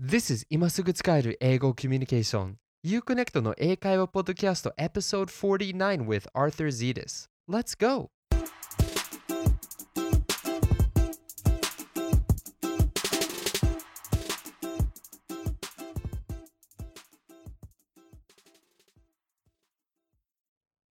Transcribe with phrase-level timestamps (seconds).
[0.00, 8.08] This is 今すぐ使える英語コミュニケーション You Connect の英会話ポッドキャスト Episode 49 with Arthur Zetas Let's go!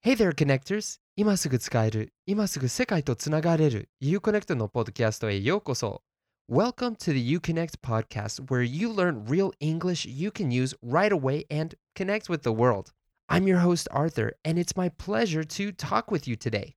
[0.01, 0.99] Hey there, connectors!
[1.15, 6.01] 今すぐ使える、今すぐ世界とつながれる You Connect のポッドキャストへようこそ
[6.48, 11.46] Welcome to the Uconnect podcast, where you learn real English you can use right away
[11.50, 12.92] and connect with the world.
[13.28, 16.74] I'm your host, Arthur, and it's my pleasure to talk with you today.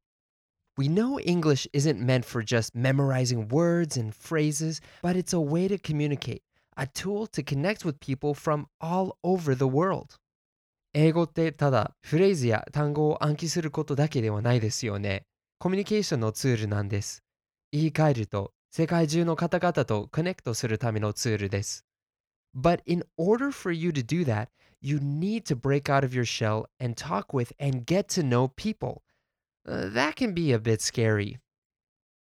[0.78, 5.68] We know English isn't meant for just memorizing words and phrases, but it's a way
[5.68, 6.44] to communicate,
[6.78, 10.16] a tool to connect with people from all over the world.
[10.94, 15.26] 英語ってただフレーズや単語を暗記することだけではないですよね。
[15.60, 17.22] コミュニケーションのツールなんです。
[17.74, 21.85] 言い換えると 世界中の方々とコネクトするためのツールです。
[22.55, 24.49] But in order for you to do that,
[24.81, 28.49] you need to break out of your shell and talk with and get to know
[28.55, 29.03] people.
[29.67, 31.39] Uh, that can be a bit scary.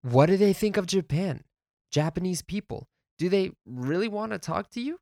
[0.03, 1.43] What do they think of Japan?
[1.91, 2.87] Japanese people?
[3.19, 4.97] Do they really want to talk to you?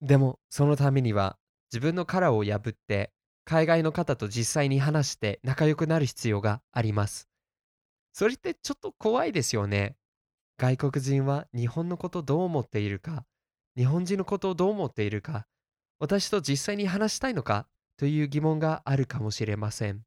[0.00, 1.38] でも、そのためには
[1.72, 3.12] 自分の殻を破って
[3.44, 7.28] 海外の方と実際に話して仲良くなる必要があります。
[8.12, 9.96] それってちょっと怖いですよね。
[10.61, 13.25] 外国人は日本のことどう思っているか、
[13.75, 15.45] 日本人のことをどう思っているか、
[15.99, 20.01] 私と実際に話したいのかという疑問があるかもしれません。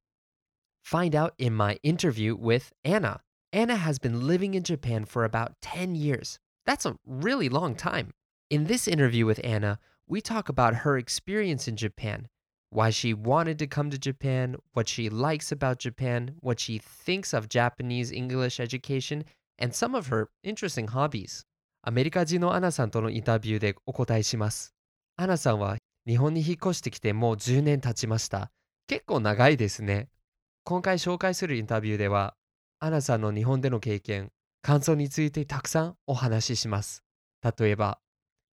[0.84, 3.20] Find out in my interview with Anna.
[3.52, 6.38] Anna has been living in Japan for about 10 years.
[6.66, 8.10] That's a really long time.
[8.48, 12.28] In this interview with Anna, we talk about her experience in Japan,
[12.70, 17.32] why she wanted to come to Japan, what she likes about Japan, what she thinks
[17.32, 19.24] of Japanese English education,
[19.59, 21.45] and some of her interesting hobbies.
[21.81, 24.73] アメリカ人のアナさんとのインタビューでお答えします。
[25.17, 28.51] アナさんは日本に引っ越してきてもう10年経ちました。
[28.87, 30.09] 結構長いですね。
[30.63, 32.35] 今回紹介するインタビューでは、
[32.79, 34.31] アナさんの日本での経験、
[34.61, 37.03] 感想についてたくさんお話しします。
[37.57, 37.99] 例えば、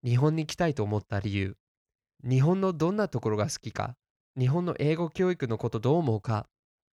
[0.03, 1.55] 日本に来たいと思った理由、
[2.23, 3.95] 日本のどんなところが好きか、
[4.37, 6.47] 日本の英語教育のことどう思うか、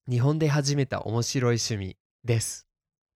[0.10, 2.67] 日本で始めた面白い趣味です。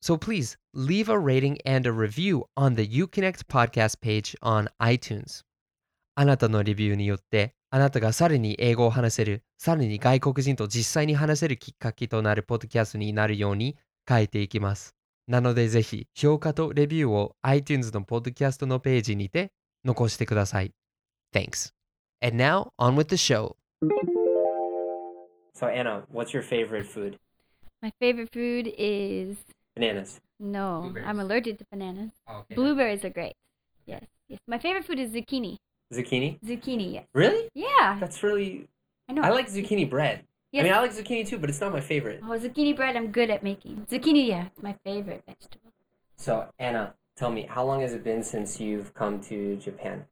[0.02, 5.44] So please leave a rating and a review on the UConnect podcast page on iTunes.
[6.14, 14.94] あなたのレビューによって、あなたがさらに英語を話せる、さらに外国人と実際に話せるきっかけとなるポッドキャストになるように変えていきます。
[15.26, 19.52] なのでぜひ評価とレビューを iTunes のポッドキャストのページにて
[19.86, 20.72] 残してください。
[21.32, 21.72] Thanks.
[22.21, 23.55] And now on with the show.
[25.53, 27.17] So Anna, what's your favorite food?
[27.81, 29.37] My favorite food is
[29.75, 30.19] Bananas.
[30.39, 30.81] no.
[30.83, 31.07] Blueberries.
[31.07, 32.11] I'm allergic to bananas.
[32.27, 32.55] Oh, okay.
[32.55, 33.33] Blueberries are great.
[33.85, 34.03] Yes.
[34.27, 34.39] Yes.
[34.47, 35.57] My favorite food is zucchini.
[35.93, 36.39] Zucchini?
[36.41, 36.93] Zucchini.
[36.93, 37.05] Yes.
[37.13, 37.49] Really?
[37.53, 37.97] Yeah.
[37.99, 38.67] That's really
[39.07, 39.21] I know.
[39.21, 40.23] I like zucchini bread.
[40.51, 40.61] Yes.
[40.61, 42.19] I mean I like zucchini too, but it's not my favorite.
[42.23, 42.95] oh, zucchini bread.
[42.97, 44.27] I'm good at making zucchini.
[44.27, 45.71] Yeah, it's my favorite vegetable.
[46.17, 50.05] So Anna, tell me, how long has it been since you've come to Japan?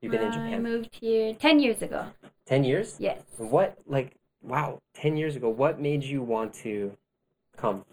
[0.00, 0.54] You've been in Japan.
[0.54, 2.06] I moved here ten years ago.
[2.46, 2.96] 10 years?
[2.98, 3.20] Yes.
[3.36, 6.92] What like wow, 10 years ago, what made you want to
[7.56, 7.84] come?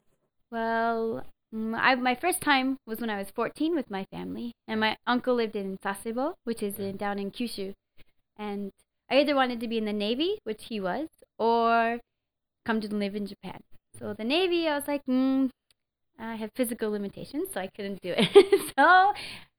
[0.52, 1.26] Well,
[1.56, 4.98] Mm, I, my first time was when I was 14 with my family, and my
[5.08, 7.74] uncle lived in Sasebo, which is in, down in Kyushu.
[8.38, 8.72] And
[9.10, 11.08] I either wanted to be in the Navy, which he was,
[11.40, 12.00] or
[12.66, 13.62] come to live in Japan.
[13.98, 15.50] So the Navy, I was like, mm,
[16.20, 18.74] I have physical limitations, so I couldn't do it.
[18.78, 19.14] so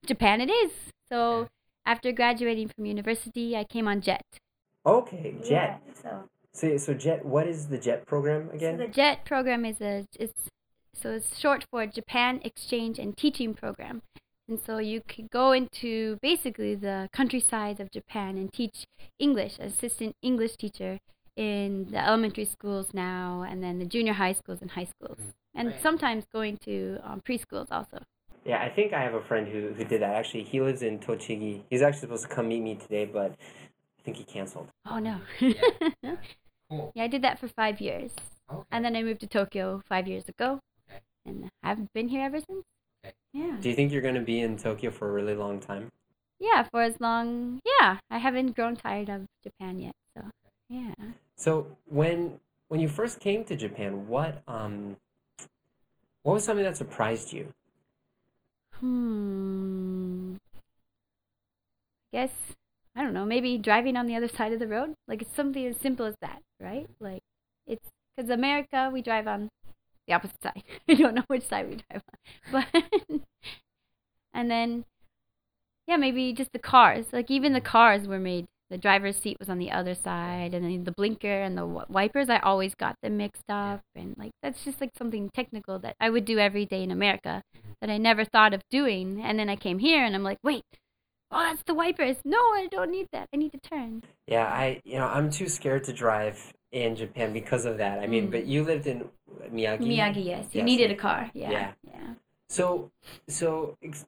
[0.05, 0.71] Japan it is.
[1.09, 1.47] So
[1.87, 4.25] after graduating from university, I came on JET.
[4.85, 5.81] Okay, Jet.
[5.85, 6.11] Yeah, so
[6.53, 8.59] So, so Jet, what is the Jet program again?
[8.59, 8.77] So again?
[8.87, 10.41] the JET program is a it's
[11.01, 14.01] so it's short for Japan Exchange and Teaching Program.
[14.49, 18.77] And so you could go into basically the countryside of Japan and teach
[19.19, 20.93] English, assistant English teacher
[21.35, 25.19] in the elementary schools now, and then the junior high schools and high schools,
[25.53, 25.81] and Right.
[25.87, 27.99] sometimes going to um, preschools also.
[28.47, 30.15] Yeah, I think I have a friend who, who did that.
[30.15, 31.63] Actually, he lives in Tochigi.
[31.69, 34.69] He's actually supposed to come meet me today, but I think he canceled.
[34.85, 35.17] Oh no.
[35.39, 36.15] Yeah.
[36.69, 36.91] Cool.
[36.95, 38.11] Yeah, I did that for five years,
[38.51, 38.61] Okay.
[38.71, 40.59] and then I moved to Tokyo five years ago,
[40.89, 40.99] Okay.
[41.25, 42.65] and I've been here ever since.
[43.05, 43.13] Okay.
[43.31, 43.55] Yeah.
[43.61, 45.93] Do you think you're going to be in Tokyo for a really long time?
[46.41, 47.61] Yeah, for as long.
[47.63, 49.95] Yeah, I haven't grown tired of Japan yet.
[50.13, 50.25] So
[50.69, 50.93] yeah.
[51.37, 54.97] So when when you first came to Japan, what um
[56.23, 57.53] what was something that surprised you?
[58.79, 60.35] Hmm.
[62.13, 62.31] Guess
[62.95, 63.25] I don't know.
[63.25, 64.95] Maybe driving on the other side of the road.
[65.07, 66.87] Like it's something as simple as that, right?
[66.99, 67.21] Like
[67.67, 69.49] it's because America we drive on
[70.07, 70.63] the opposite side.
[70.87, 72.63] we don't know which side we drive on,
[73.11, 73.21] but
[74.33, 74.85] and then
[75.87, 77.05] yeah, maybe just the cars.
[77.11, 78.47] Like even the cars were made.
[78.69, 81.85] The driver's seat was on the other side, and then the blinker and the wi-
[81.87, 82.29] wipers.
[82.29, 86.09] I always got them mixed up, and like that's just like something technical that I
[86.09, 87.41] would do every day in America
[87.81, 89.21] that I never thought of doing.
[89.23, 90.63] And then I came here, and I'm like, wait,
[91.31, 92.17] oh, that's the wipers.
[92.25, 93.29] No, I don't need that.
[93.33, 94.03] I need to turn.
[94.27, 97.99] Yeah, I you know, I'm too scared to drive in Japan because of that.
[97.99, 98.31] I mean, Mm.
[98.31, 99.07] but you lived in
[99.49, 99.79] Miyagi.
[99.79, 100.65] Miyagi, yes, you Yes.
[100.65, 101.31] needed a car.
[101.33, 101.71] Yeah, Yeah.
[101.87, 102.13] yeah.
[102.49, 102.91] So
[103.29, 104.05] so ex-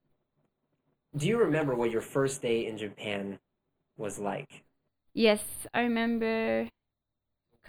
[1.15, 3.39] do you remember what your first day in Japan
[3.99, 4.63] was like?
[5.13, 5.41] Yes,
[5.73, 6.69] I remember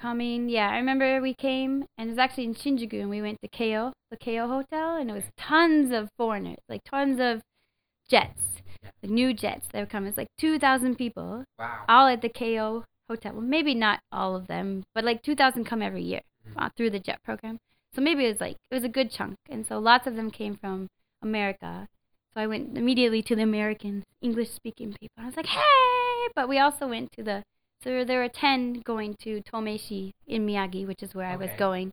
[0.00, 0.48] coming.
[0.48, 3.48] Yeah, I remember we came, and it was actually in Shinjuku, and we went to
[3.48, 7.42] Keio, the Keio Hotel, and it was tons of foreigners, like tons of
[8.08, 8.62] jets,
[9.02, 10.08] like new jets that were coming.
[10.08, 11.84] It's like 2,000 people, Wow.
[11.88, 13.32] all at the Keio Hotel.
[13.32, 16.20] Well, maybe not all of them, but like 2,000 come every year
[16.56, 17.58] uh, through the jet program.
[17.94, 19.36] So maybe it was like, it was a good chunk.
[19.48, 20.86] And so lots of them came from
[21.22, 21.88] America.
[22.32, 25.16] So I went immediately to the American English speaking people.
[25.18, 26.00] I was like, hey!
[26.34, 27.43] But we also went to the,
[27.82, 31.93] so there were 10 going to Tomeshi in Miyagi, which is where I was going.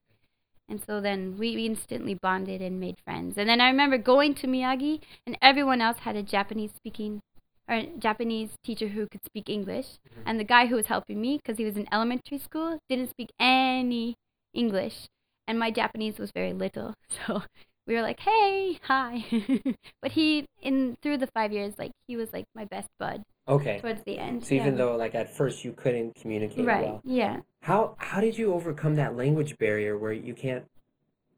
[0.69, 3.37] And so then we instantly bonded and made friends.
[3.37, 7.21] And then I remember going to Miyagi, and everyone else had a Japanese speaking,
[7.69, 9.85] or Japanese teacher who could speak English.
[10.09, 10.21] Mm-hmm.
[10.25, 13.29] And the guy who was helping me, because he was in elementary school, didn't speak
[13.39, 14.15] any
[14.53, 15.07] English.
[15.47, 16.93] And my Japanese was very little.
[17.25, 17.43] So
[17.87, 19.23] we were like, hey, hi.
[20.01, 23.79] but he, in through the five years, like, he was like my best bud Okay.
[23.81, 24.43] towards the end.
[24.45, 27.41] So even though like at first you couldn't communicate Right, well, yeah.
[27.61, 30.65] how how did you overcome that language barrier where you can't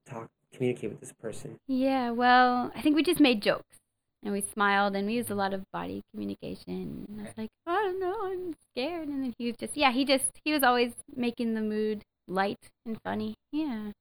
[0.06, 1.58] talk communicate with this person?
[1.68, 3.78] Yeah, well, I think we just made jokes
[4.24, 7.06] and we smiled and we used a lot of body communication.
[7.08, 9.08] And I was like, I don't know, I'm scared.
[9.08, 12.70] And then he was just, yeah, he just, he was always making the mood light
[12.86, 13.36] and funny.
[13.52, 13.92] Yeah.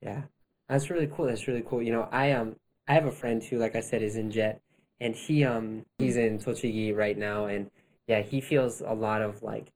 [0.00, 0.22] Yeah,
[0.68, 1.26] that's really cool.
[1.26, 1.82] That's really cool.
[1.82, 2.56] You know, I um
[2.88, 4.60] I have a friend who, like I said, is in jet,
[5.00, 7.70] and he um he's in Tochigi right now, and
[8.06, 9.72] yeah, he feels a lot of like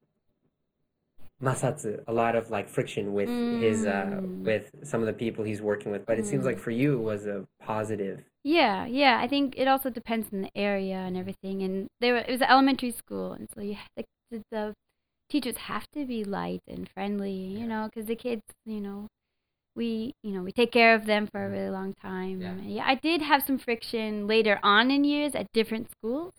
[1.43, 4.45] masatsu, a lot of like friction with his uh Mm.
[4.45, 6.07] with some of the people he's working with.
[6.07, 6.47] But it seems Mm.
[6.47, 8.25] like for you it was a positive.
[8.45, 9.19] Yeah, yeah.
[9.21, 11.63] I think it also depends on the area and everything.
[11.63, 14.75] And there, were, it was an elementary school, and so you the, the, the
[15.31, 19.09] teachers have to be light and friendly, you know, because the kids, you know,
[19.77, 22.41] we, you know, we take care of them for a really long time.
[22.41, 22.55] Yeah.
[22.63, 26.33] yeah, I did have some friction later on in years at different schools,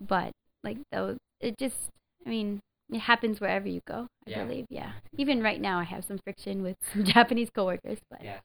[0.00, 1.90] but like though it just,
[2.26, 2.60] I mean.
[2.92, 4.44] It happens wherever you go, I Yeah.
[4.44, 4.66] believe.
[4.68, 4.92] Yeah.
[5.16, 8.40] Even right now, I have some friction with some Japanese coworkers, but Yeah.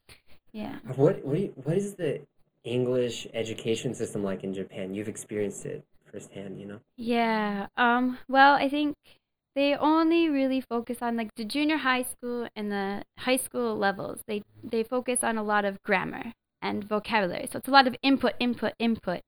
[0.54, 0.80] yeah.
[0.96, 2.22] What what you, what is the
[2.64, 4.94] English education system like in Japan?
[4.96, 6.80] You've experienced it firsthand, you know.
[6.96, 7.68] Yeah.
[7.76, 8.18] Um.
[8.30, 8.96] Well, I think
[9.56, 14.22] they only really focus on like the junior high school and the high school levels.
[14.28, 17.48] They they focus on a lot of grammar and vocabulary.
[17.52, 19.22] So it's a lot of input, input, input.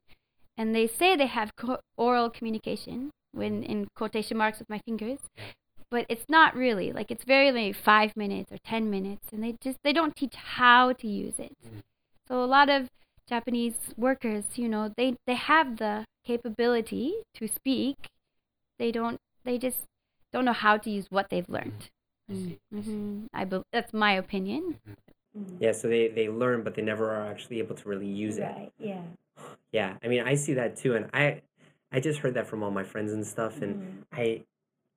[0.58, 5.20] And they say they have co- oral communication when in quotation marks with my fingers,
[5.90, 6.92] but it's not really.
[6.92, 10.36] Like it's very like five minutes or ten minutes, and they just they don't teach
[10.36, 11.54] how to use it.
[11.66, 11.82] Mhm.
[12.28, 12.90] So a lot of
[13.28, 17.98] Japanese workers, you know, they they have the capability to speak.
[18.80, 19.18] They don't.
[19.46, 19.86] They just
[20.32, 21.90] don't know how to use what they've learned.
[22.30, 22.92] I see, I see.
[22.92, 24.80] hmm I bel that's my opinion.
[25.38, 25.58] Mhm.
[25.60, 28.44] Yeah, so they they learn, but they never are actually able to really use it.
[28.44, 28.72] Right.
[28.80, 29.02] Yeah.
[29.72, 31.42] Yeah, I mean, I see that too, and I
[31.94, 34.06] I just heard that from all my friends and stuff, and.
[34.14, 34.44] I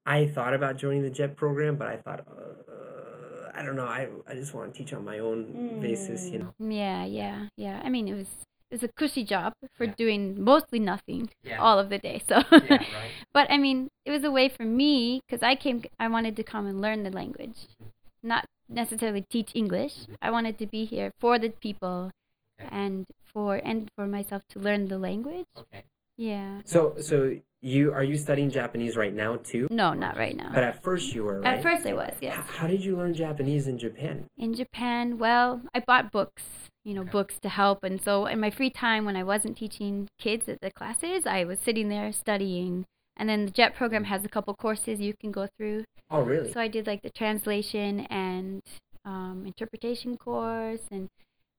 [0.06, 4.08] I thought about joining the JET program, but I thought, uh, I don't know, I
[4.26, 6.52] I just want to teach on my own basis, you know.
[6.58, 7.80] Yeah, yeah, yeah.
[7.84, 8.28] I mean, it was
[8.70, 9.94] it was a cushy job for Yeah.
[9.96, 11.58] doing mostly nothing Yeah.
[11.60, 12.22] all of the day.
[12.28, 12.86] So, Yeah, right.
[13.34, 15.82] but I mean, it was a way for me because I came.
[15.98, 17.88] I wanted to come and learn the language, mm-hmm.
[18.28, 19.94] not necessarily teach English.
[19.94, 20.14] Mm-hmm.
[20.22, 22.10] I wanted to be here for the people,
[22.60, 22.68] Okay.
[22.72, 25.46] and for and for myself to learn the language.
[25.58, 25.84] Okay.
[26.16, 26.60] Yeah.
[26.64, 29.66] So so you are you studying Japanese right now too?
[29.70, 30.50] No, not right now.
[30.54, 31.56] But at first you were, right?
[31.58, 32.10] At first, I was.
[32.16, 32.46] H- Yes.
[32.48, 34.26] How did you learn Japanese in Japan?
[34.38, 36.44] in Japan, well, I bought books,
[36.84, 37.10] you know, Okay.
[37.10, 37.82] books to help.
[37.84, 41.44] And so in my free time when I wasn't teaching kids at the classes, I
[41.44, 42.84] was sitting there studying.
[43.16, 45.84] And then the JET program has a couple courses you can go through.
[46.10, 46.52] Oh, really?
[46.52, 48.60] So I did like the translation and
[49.04, 50.80] um, interpretation course.
[50.90, 51.08] And,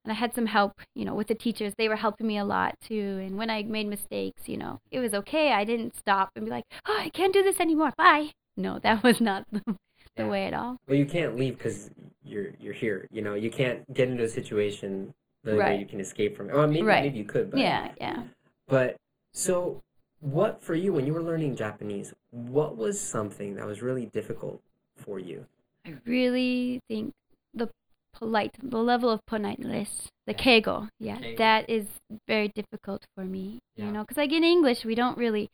[0.03, 1.73] and I had some help, you know, with the teachers.
[1.77, 3.21] They were helping me a lot too.
[3.25, 5.51] And when I made mistakes, you know, it was okay.
[5.53, 7.91] I didn't stop and be like, oh, I can't do this anymore.
[7.97, 8.31] Bye.
[8.57, 9.75] No, that was not the, the
[10.23, 10.29] Yeah.
[10.29, 10.77] way at all.
[10.87, 11.89] Well, you can't leave because
[12.25, 13.07] you're you're here.
[13.11, 15.13] You know, you can't get into a situation
[15.43, 16.55] the only way you can escape from it.
[16.55, 17.03] Well, maybe Right.
[17.03, 18.23] maybe you could, but Yeah, yeah.
[18.67, 18.97] But
[19.31, 19.81] so,
[20.21, 22.13] what for you when you were learning Japanese?
[22.31, 24.61] What was something that was really difficult
[24.95, 25.45] for you?
[25.85, 27.13] I really think
[27.53, 27.69] the
[28.13, 31.37] polite, the level of politeness, the keigo, yeah, Keigo.
[31.37, 31.85] that is
[32.27, 33.59] very difficult for me.
[33.75, 33.85] Yeah.
[33.85, 35.49] You know, because like in English, we don't really,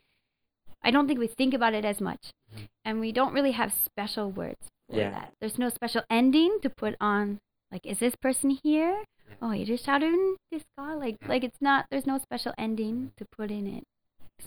[0.82, 2.68] I don't think we think about it as much, Mhm.
[2.86, 5.12] and we don't really have special words for Yeah.
[5.12, 5.33] that.
[5.39, 7.39] There's no special ending to put on.
[7.71, 9.03] Like, is this person here?
[9.41, 10.13] Oh, you just shouted
[10.51, 10.93] this guy.
[10.93, 11.27] Like, Yeah.
[11.29, 11.86] like it's not.
[11.89, 13.83] There's no special ending to put in it.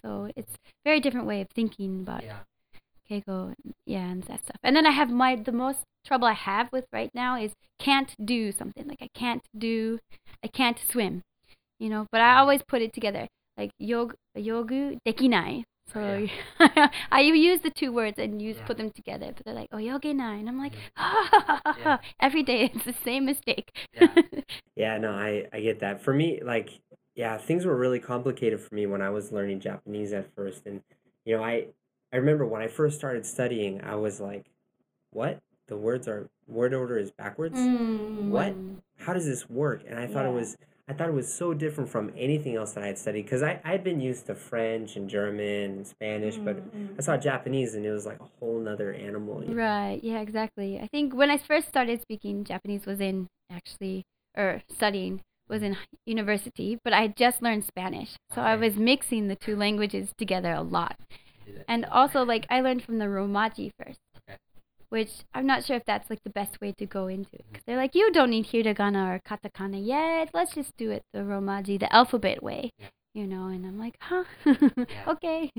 [0.02, 2.22] So it's very different way of thinking about
[3.08, 3.54] Keigo,
[3.86, 4.56] yeah, and that stuff.
[4.62, 8.14] And then I have my the most trouble I have with right now is can't
[8.24, 9.98] do something like I can't do,
[10.42, 11.22] I can't swim,
[11.78, 12.06] you know.
[12.10, 15.64] But I always put it together like yog yogu dekinai.
[15.92, 16.26] So
[17.10, 18.66] I use the two words and use Yeah.
[18.66, 19.32] put them together.
[19.36, 20.72] But they're like oh yogenai, and I'm like
[21.76, 21.98] Yeah.
[22.20, 23.70] every day it's the same mistake.
[23.94, 24.08] Yeah.
[24.76, 26.02] Yeah, no, I I get that.
[26.02, 26.80] For me, like,
[27.14, 30.82] yeah, things were really complicated for me when I was learning Japanese at first, and
[31.24, 31.68] you know, I
[32.12, 34.46] I remember when I first started studying, I was like,
[35.10, 35.40] what?
[35.68, 37.56] The words are word order is backwards.
[37.56, 38.54] Mm, what?
[38.54, 38.78] Mm.
[38.98, 39.82] How does this work?
[39.88, 42.84] And I thought it was I thought it was so different from anything else that
[42.84, 46.36] I had studied because I I had been used to French and German and Spanish,
[46.36, 46.94] but mm.
[46.98, 49.42] I saw Japanese and it was like a whole nother animal.
[49.42, 49.62] you know?
[49.62, 50.00] Right.
[50.02, 50.78] Yeah, exactly.
[50.78, 54.04] I think when I first started speaking Japanese was in actually
[54.36, 55.76] or studying was in
[56.06, 58.16] university, but I had just learned Spanish.
[58.34, 60.98] So I was mixing the two languages together a lot.
[61.66, 64.00] And also like I learned from the Romaji first.
[64.94, 65.00] Okay.
[65.00, 67.44] Which I'm not sure if that's like the best way to go into it.
[67.52, 70.30] Cuz they're like you don't need hiragana or katakana yet.
[70.32, 72.70] Let's just do it the Romaji, the alphabet way.
[72.78, 72.88] Yeah.
[73.14, 74.24] You know, and I'm like, "Huh?
[75.08, 75.50] okay."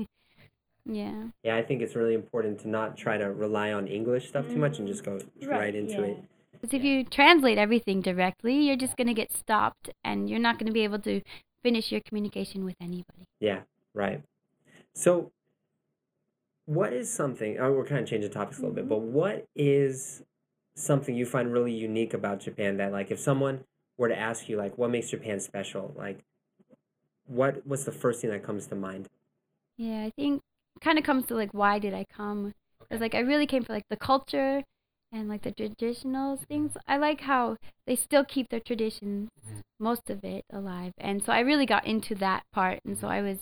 [0.84, 1.24] Yeah.
[1.42, 4.56] Yeah, I think it's really important to not try to rely on English stuff too
[4.56, 5.48] much and just go mm-hmm.
[5.48, 6.22] right, into it.
[6.52, 10.58] Because if you translate everything directly, you're just going to get stopped and you're not
[10.58, 11.20] going to be able to
[11.62, 13.26] finish your communication with anybody.
[13.40, 13.60] Yeah,
[13.94, 14.22] right.
[14.94, 15.32] So,
[16.66, 17.58] what is something?
[17.58, 18.88] Oh, we're kind of changing topics a little bit, mm-hmm.
[18.88, 20.22] but what is
[20.76, 23.64] something you find really unique about Japan that, like, if someone
[23.98, 26.20] were to ask you, like, what makes Japan special, like,
[27.26, 29.08] what what's the first thing that comes to mind?
[29.78, 30.42] Yeah, I think
[30.80, 32.52] kind of comes to like, why did I come?
[32.80, 34.62] Because like I really came for like the culture
[35.12, 36.76] and like the traditional things.
[36.86, 37.56] I like how
[37.86, 39.62] they still keep their traditions, Mhm.
[39.78, 40.92] most of it alive.
[40.98, 42.80] And so I really got into that part.
[42.84, 43.16] And so mm-hmm.
[43.16, 43.38] I was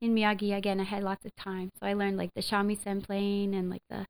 [0.00, 0.80] in Miyagi again.
[0.80, 4.04] I had lots of time, so I learned like the shamisen playing and like the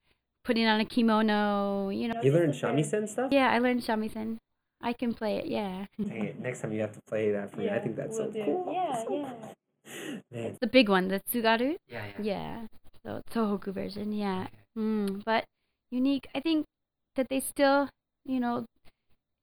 [0.45, 1.88] putting on a kimono.
[1.90, 2.21] You know.
[2.23, 3.33] You learned shamisen stuff?
[3.33, 4.38] Yeah, I learned shamisen.
[4.83, 5.47] I can play it.
[5.47, 5.87] Yeah.
[5.99, 7.71] Dang it, next time you have to play that for me.
[7.71, 8.71] I think that's so cool.
[8.73, 9.31] Yeah, So yeah.
[9.33, 9.55] cool.
[10.33, 11.76] Man, The big one, the tsugaru.
[11.88, 12.66] yeah, Yeah.
[13.05, 14.49] So Tohoku version, yeah.
[14.76, 15.45] Mm, but
[15.90, 16.66] unique, I think
[17.14, 17.88] that they still,
[18.25, 18.66] you know,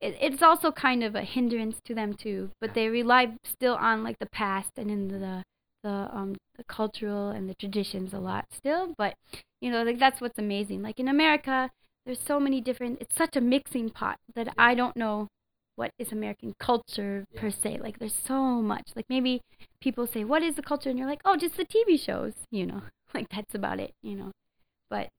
[0.02, 2.52] it, it's also kind of a hindrance to them too.
[2.60, 5.44] But they rely still on like the past and in the
[5.84, 8.94] the um the cultural and the traditions a lot still.
[8.98, 9.16] But
[9.62, 10.82] you know, like that's what's amazing.
[10.82, 11.70] Like in America,
[12.06, 13.00] there's so many different.
[13.02, 15.28] It's such a mixing pot that I don't know
[15.76, 17.80] what is American culture per se.
[17.82, 18.92] Like there's so much.
[18.96, 19.42] Like maybe
[19.82, 22.66] people say, "What is the culture?" and you're like, "Oh, just the TV shows," you
[22.66, 22.82] know.
[23.14, 24.32] Like that's about it, you know.
[24.90, 25.10] But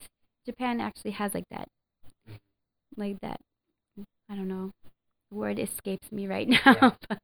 [0.46, 1.68] Japan actually has like that,
[2.96, 3.38] like that.
[4.30, 4.72] I don't know.
[5.30, 6.60] The word escapes me right now.
[6.66, 6.90] Yeah.
[7.08, 7.18] but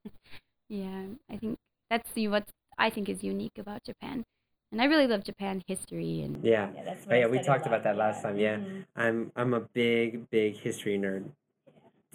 [0.68, 1.58] yeah, I think
[1.90, 2.44] that's the what
[2.78, 4.24] I think is unique about Japan,
[4.72, 6.70] and I really love Japan history and yeah.
[6.74, 8.38] yeah, that's Oh, yeah, we talked about that last time.
[8.38, 8.58] Yeah,
[8.96, 11.24] I'm I'm a big big history nerd.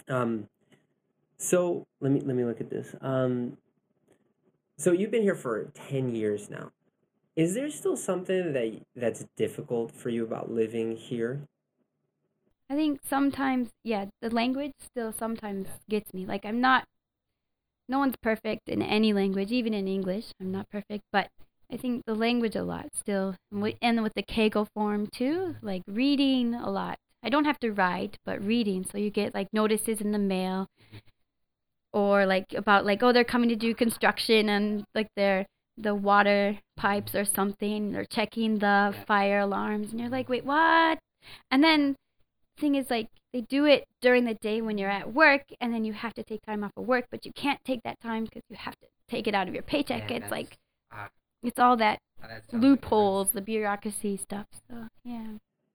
[0.08, 0.48] Um,
[1.38, 2.94] So let me let me look at this.
[3.00, 3.58] Um,
[4.78, 6.72] so you've been here for ten years now.
[7.36, 11.42] Is there still something that that's difficult for you about living here?
[12.70, 16.26] I think sometimes, yeah, the language still sometimes gets me.
[16.26, 16.84] Like, I'm not,
[17.88, 20.26] no one's perfect in any language, even in English.
[20.40, 21.28] I'm not perfect, but
[21.72, 23.34] I think the language a lot still.
[23.50, 26.98] And with, the Keigo form too, like reading a lot.
[27.22, 28.84] I don't have to write, but reading.
[28.90, 30.68] So you get like notices in the mail
[31.92, 35.46] or like about like, oh, they're coming to do construction and like they're,
[35.78, 37.92] the water pipes or something.
[37.92, 40.98] They're checking the fire alarms, and you're like, wait, what?
[41.50, 41.96] And then
[42.58, 45.84] thing is like they do it during the day when you're at work and then
[45.84, 48.42] you have to take time off of work but you can't take that time because
[48.48, 50.56] you have to take it out of your paycheck Yeah, it's like
[50.92, 51.08] ah.
[51.42, 55.26] it's all that like loopholes the bureaucracy stuff so yeah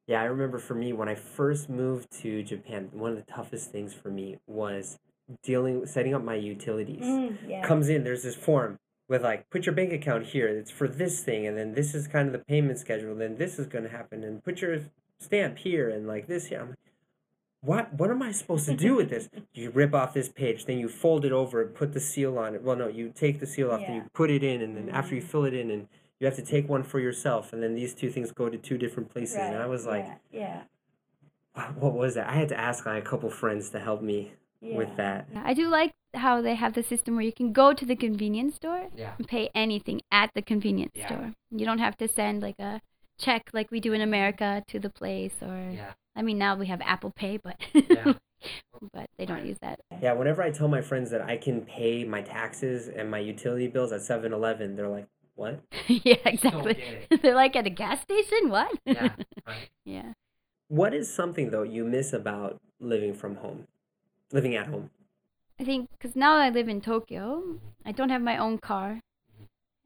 [0.08, 3.72] Yeah, I remember for me when I first moved to Japan, one of the toughest
[3.72, 4.98] things for me was
[5.44, 7.38] dealing setting up my utilities.
[7.48, 10.48] yeah Comes in, there's this form with like put your bank account here.
[10.48, 13.16] It's for this thing, and then this is kind of the payment schedule.
[13.16, 14.80] Then this is going to happen, and put your
[15.22, 16.62] stamp here, and like this here.
[16.62, 16.78] I'm like,
[17.62, 17.94] what?
[17.94, 19.30] What am I supposed to do with this?
[19.54, 22.56] You rip off this page, then you fold it over, and put the seal on
[22.56, 22.64] it.
[22.64, 25.16] Well, no, you take the seal off, and you put it in, and then after
[25.16, 25.30] you mm-hmm.
[25.30, 25.88] fill it in, and
[26.20, 28.78] you have to take one for yourself, and then these two things go to two
[28.78, 29.38] different places.
[29.38, 30.64] And I was like, yeah
[31.76, 32.30] what was that?
[32.30, 35.28] I had to ask like a couple friends to help me yeah with that.
[35.44, 38.56] i do like how they have the system where you can go to the convenience
[38.56, 39.14] store Yeah.
[39.18, 41.08] and pay anything at the convenience Yeah.
[41.08, 42.82] store you don't have to send like a
[43.22, 45.94] check like we do in america to the place or Yeah.
[46.16, 48.14] i mean now we have apple pay but Yeah.
[48.94, 52.04] but they don't use that Yeah, whenever I tell my friends that I can pay
[52.04, 56.76] my taxes and my utility bills at 7-Eleven, they're like, "What?" yeah, exactly.
[57.22, 58.50] They're like at a gas station.
[58.50, 58.72] What?
[58.88, 59.70] right.
[59.86, 60.14] yeah.
[60.70, 63.68] What is something though you miss about living from home?
[64.32, 64.90] Living at home.
[65.60, 69.02] I think because now I live in Tokyo, I don't have my own car,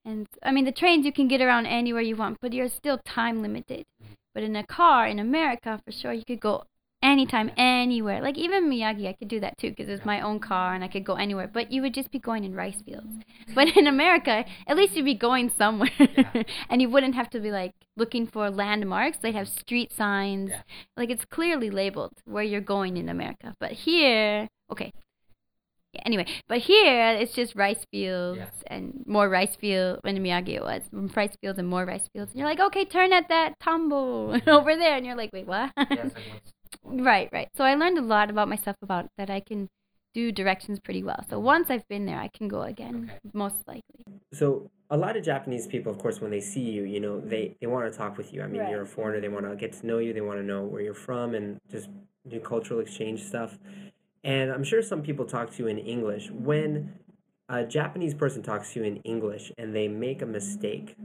[0.06, 3.00] and I mean the trains you can get around anywhere you want, but you're still
[3.06, 3.86] time limited.
[4.34, 6.64] But in a car in America, for sure, you could go
[7.02, 8.22] anytime, anywhere.
[8.22, 10.88] Like even Miyagi, I could do that too because it's my own car and I
[10.88, 11.48] could go anywhere.
[11.48, 13.14] But you would just be going in rice fields.
[13.54, 15.92] But in America, at least you'd be going somewhere,
[16.70, 19.20] and you wouldn't have to be like looking for landmarks.
[19.22, 20.62] They'd have street signs, Yeah.
[20.98, 23.56] like it's clearly labeled where you're going in America.
[23.60, 24.92] But here, okay.
[25.96, 28.50] Yeah, anyway, but here it's just rice fields Yeah.
[28.68, 30.00] and more rice field.
[30.04, 30.82] When Miyagi it was
[31.16, 32.32] rice fields and more rice fields.
[32.32, 35.72] And you're like, okay, turn at that tambo over there, and you're like, wait, what?
[36.84, 37.48] Right, right.
[37.56, 39.70] So I learned a lot about myself about that I can
[40.14, 41.24] do directions pretty well.
[41.30, 43.20] So once I've been there, I can go again, Okay.
[43.34, 44.04] most likely.
[44.34, 47.56] So a lot of Japanese people, of course, when they see you, you know, they,
[47.60, 48.42] they want to talk with you.
[48.44, 48.70] I mean, Right.
[48.72, 49.20] you're a foreigner.
[49.22, 50.14] They want to get to know you.
[50.14, 51.90] They want to know where you're from and just
[52.28, 53.58] do cultural exchange stuff.
[54.26, 56.32] And I'm sure some people talk to you in English.
[56.32, 56.96] When
[57.48, 60.96] a Japanese person talks to you in English and they make a mistake,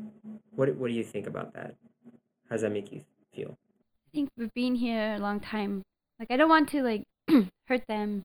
[0.53, 1.77] what what do you think about that?
[2.49, 3.03] How does that make you
[3.35, 3.59] feel?
[4.09, 5.83] I think we've been here a long time,
[6.19, 7.05] like I don't want to like
[7.69, 8.23] hurt them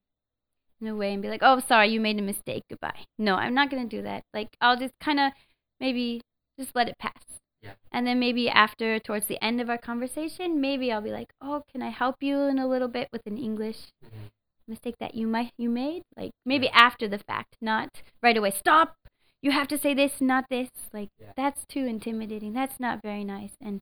[0.79, 2.63] in a way and be like, "Oh, sorry, you made a mistake.
[2.69, 4.23] Goodbye." No, I'm not gonna do that.
[4.34, 5.34] Like I'll just kind of
[5.81, 6.21] maybe
[6.58, 7.21] just let it pass.
[7.62, 7.71] Yeah.
[7.91, 11.63] And then maybe after, towards the end of our conversation, maybe I'll be like, "Oh,
[11.69, 14.27] can I help you in a little bit with an English mm-hmm.
[14.67, 18.51] Mistake that you might you made?" Like maybe after the fact, not right away.
[18.51, 18.95] Stop.
[19.41, 20.69] You have to say this, not this.
[20.93, 21.34] Like Yeah.
[21.36, 22.54] that's too intimidating.
[22.54, 23.56] That's not very nice.
[23.62, 23.82] And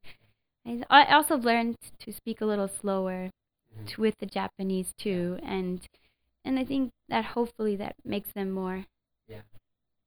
[0.65, 3.29] I, I also learned to speak a little slower
[3.77, 3.87] Mhm.
[3.87, 5.87] t- with the Japanese too, and
[6.45, 8.85] and I think that hopefully that makes them more,
[9.29, 9.41] Yeah.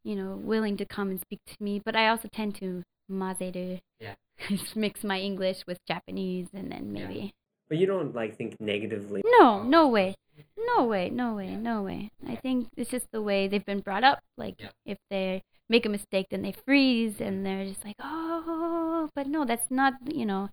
[0.05, 1.81] you know, willing to come and speak to me.
[1.85, 4.15] But I also tend to mazeru, Yeah.
[4.77, 7.07] mix my English with Japanese, and then Yeah.
[7.09, 7.35] maybe
[7.69, 9.23] But you don't like think negatively.
[9.25, 10.15] no, no way,
[10.57, 12.11] no way, no way, no way.
[12.29, 14.21] I think it's just the way they've been brought up.
[14.37, 14.69] Like Yeah.
[14.85, 19.45] if they make a mistake, then they freeze and they're just like, oh, but no,
[19.45, 19.95] that's not.
[20.05, 20.51] You know,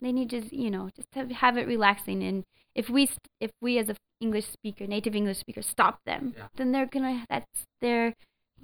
[0.00, 2.22] they need to, you know, just have, have it relaxing.
[2.22, 6.48] And if we, if we as a English speaker, native English speaker, stop them, Yeah.
[6.56, 7.24] then they're gonna.
[7.28, 8.14] That's their,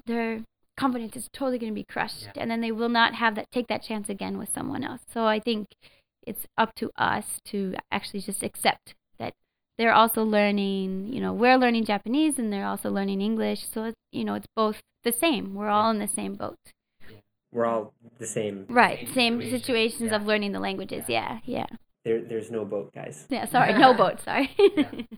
[0.06, 0.42] their
[0.76, 2.42] confidence is totally gonna be crushed, Yeah.
[2.42, 5.02] and then they will not have that take that chance again with someone else.
[5.12, 5.68] So I think
[6.26, 9.32] it's up to us to actually just accept that
[9.78, 13.96] they're also learning you know we're learning japanese and they're also learning english so it's
[14.12, 16.56] you know it's both the same we're all in the same boat
[17.52, 18.66] We're all the same.
[18.68, 19.58] right same situation.
[19.60, 20.16] situations Yeah.
[20.16, 21.66] of learning the languages yeah yeah
[22.04, 23.26] There, there's no boat, guys.
[23.30, 24.50] yeah sorry no boat sorry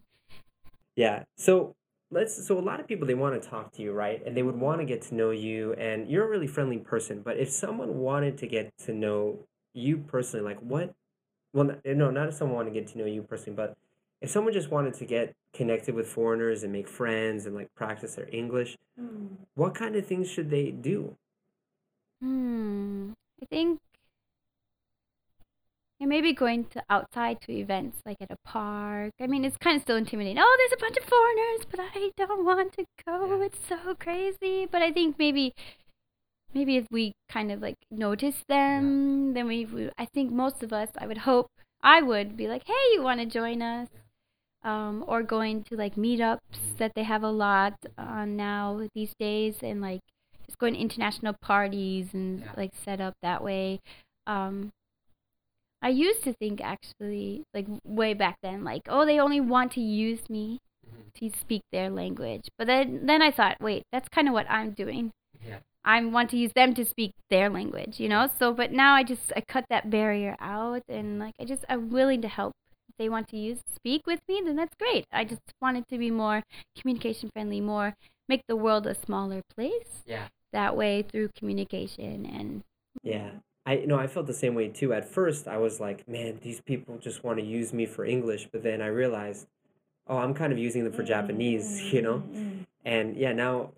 [0.96, 1.24] Yeah.
[1.36, 1.74] So
[2.10, 2.46] let's.
[2.46, 4.24] So a lot of people they want to talk to you, right?
[4.24, 7.20] And they would want to get to know you, and you're a really friendly person.
[7.22, 9.40] But if someone wanted to get to know
[9.76, 10.94] you personally, like what?
[11.52, 13.76] Well, no, not if someone wanted to get to know you personally, but
[14.20, 18.14] if someone just wanted to get connected with foreigners and make friends and like practice
[18.14, 18.76] their English,
[19.54, 21.16] what kind of things should they do?
[22.20, 23.12] Hmm.
[23.42, 23.80] I think
[25.98, 29.14] yeah, maybe going to outside to events like at a park.
[29.20, 30.38] I mean, it's kind of still intimidating.
[30.38, 33.40] Oh, there's a bunch of foreigners, but I don't want to go.
[33.42, 34.66] It's so crazy.
[34.70, 35.54] But I think maybe,
[36.54, 39.90] maybe if we kind of like notice them, then we, we.
[39.98, 41.48] I think most of us, I would hope,
[41.82, 43.88] I would be like, hey, you want to join us?
[44.64, 49.56] Um, or going to like meetups that they have a lot on now these days,
[49.62, 50.00] and like
[50.46, 52.52] just going to international parties and Yeah.
[52.56, 53.80] like set up that way.
[54.26, 54.72] Um,
[55.82, 59.80] I used to think actually, like way back then, like, oh, they only want to
[59.80, 60.58] use me
[61.16, 62.48] to speak their language.
[62.58, 65.12] But then, then I thought, wait, that's kind of what I'm doing.
[65.46, 65.58] Yeah.
[65.84, 68.28] I want to use them to speak their language, you know.
[68.38, 71.90] So, but now I just I cut that barrier out, and like I just I'm
[71.90, 72.52] willing to help.
[72.88, 75.04] If they want to use speak with me, then that's great.
[75.12, 76.42] I just want it to be more
[76.80, 77.94] communication friendly, more
[78.28, 80.28] make the world a smaller place Yeah.
[80.52, 82.62] that way through communication and
[83.02, 83.30] Yeah.
[83.64, 84.92] I know I felt the same way too.
[84.92, 88.48] At first I was like, man, these people just want to use me for English,
[88.52, 89.46] but then I realized,
[90.06, 92.18] oh, I'm kind of using them for Japanese, you know?
[92.18, 92.62] Mm-hmm.
[92.84, 93.72] And yeah, now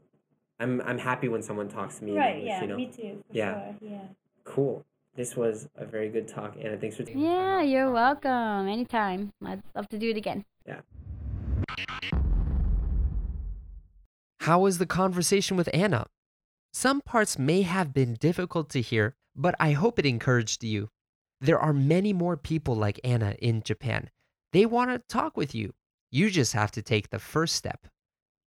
[0.61, 2.77] I'm I'm happy when someone talks to me Right, English, yeah, you know.
[2.77, 3.25] me too.
[3.29, 3.53] For Yeah.
[3.55, 3.77] Sure.
[3.91, 3.99] Yeah.
[4.45, 4.85] Cool.
[5.15, 6.77] This was a very good talk, Anna.
[6.77, 8.31] Thanks for taking the time yeah, you're talk with me.
[8.31, 8.69] welcome.
[8.69, 9.33] Anytime.
[9.45, 10.45] I'd love to do it again.
[10.67, 10.81] Yeah.
[14.41, 16.07] How was the conversation with Anna?
[16.73, 20.91] Some parts may have been difficult to hear, but I hope it encouraged you.
[21.41, 24.11] There are many more people like Anna in Japan.
[24.53, 25.75] They want to talk with you.
[26.11, 27.87] You just have to take the first step.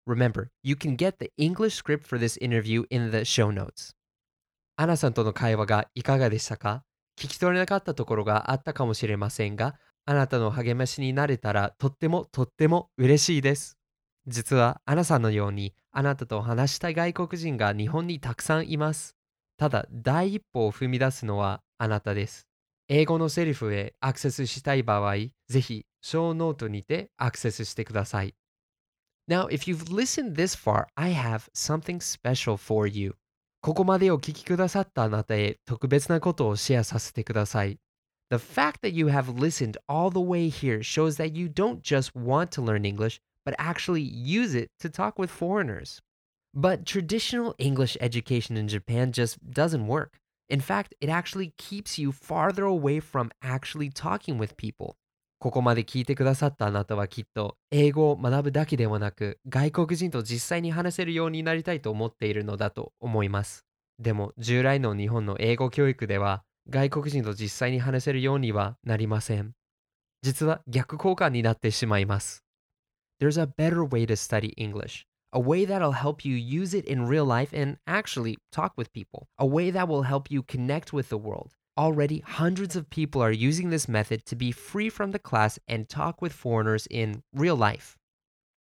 [0.08, 3.94] Remember, you can get the English script for this interview in the show notes.
[4.76, 6.84] アナさんとの会話がいかがでしたか？
[7.20, 13.78] 聞き取れなかったところがあったかもしれませんが、あなたの励ましになれたらとってもとっても嬉しいです。
[14.26, 19.16] 実はアナさんのようにあなたと話したい外国人が日本にたくさんいます。
[19.58, 22.48] ただ第一歩を踏み出すのはあなたです。
[22.88, 25.16] 英語のセリフへアクセスしたい場合、
[25.48, 28.34] ぜひ小ノートにてアクセスしてください。
[29.31, 33.14] Now, if you've listened this far, I have something special for you.
[33.61, 37.81] ここまでお聞きくださったあなたへ特別なことをシェアさせてください。
[38.31, 42.51] The fact that you have listened all the way here shows that you don't just want
[42.53, 46.01] to learn English, but actually use it to talk with foreigners.
[46.55, 50.21] But traditional English education in Japan just doesn't work.
[50.49, 54.97] In fact, it actually keeps you farther away from actually talking with people.
[55.41, 63.65] ここまで聞いてくださったあなたはきっと英語を学ぶだけではなく外国人と実際に話せるようになりたいと思っているのだと思います。
[63.97, 69.54] でも従来の日本の英語教育では外国人と実際に話せるようにはなりません。
[70.21, 72.43] 実は逆効果になってしまいます。
[73.19, 75.08] There's a better way to study English.
[75.34, 79.25] A way that'll help you use it in real life and actually talk with people.
[79.39, 81.54] A way that will help you connect with the world.
[81.78, 85.88] Already, hundreds of people are using this method to be free from the class and
[85.88, 87.96] talk with foreigners in real life.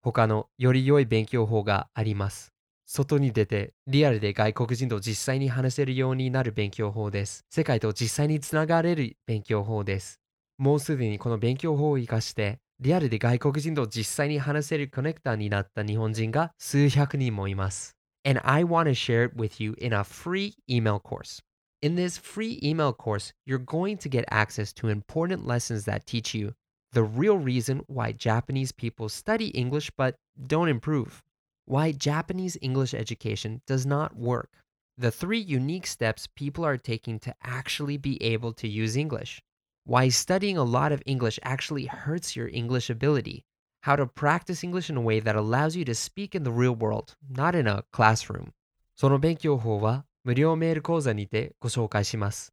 [0.03, 2.53] 他のより良い勉強法があります。
[2.87, 7.44] 外に出てリアルで外国人と実際に話せるようになる勉強法です。
[7.51, 10.21] 世界と実際につながれる勉強法です。
[10.59, 17.97] もうすでにこの勉強法を活かして、リアルで外国人と実際に話せるコネクターになった日本人が数百人もいます。
[18.25, 21.42] And I want to share it with you in a free email course.
[21.82, 26.34] In this free email course, you're going to get access to important lessons that teach
[26.34, 26.53] you
[26.93, 30.15] the real reason why Japanese people study English but
[30.47, 31.21] don't improve,
[31.65, 34.51] why Japanese English education does not work,
[34.97, 39.41] the three unique steps people are taking to actually be able to use English,
[39.86, 43.43] why studying a lot of English actually hurts your English ability,
[43.82, 46.75] how to practice English in a way that allows you to speak in the real
[46.75, 48.53] world, not in a classroom.
[48.95, 52.52] その勉強法は 無料メール講座にてご紹介します。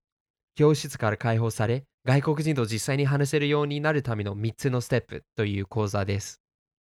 [0.55, 6.41] 教室から解放され、外国人と実際に話せるようになるための3つのステップという講座です。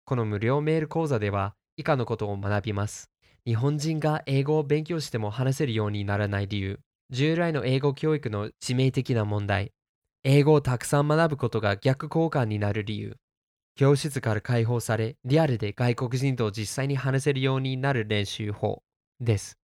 [0.04, 3.10] この無料メール講座では以下のことを学びます。
[3.44, 9.72] 日本人が英語を勉強しても話せるようにならない理由、従来の英語教育の致命的な問題、
[10.24, 13.16] 英語をたくさん学ぶことが逆効果になる理由、
[13.76, 18.82] 教室から解放され、リアルで外国人と実際に話せるようになる練習法
[19.20, 19.58] です。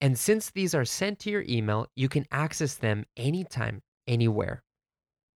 [0.00, 4.62] And since these are sent to your email, you can access them anytime, anywhere.